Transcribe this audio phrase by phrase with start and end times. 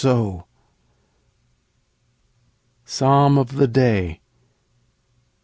[0.01, 0.41] XII.
[2.85, 4.21] PSALM OF THE DAY.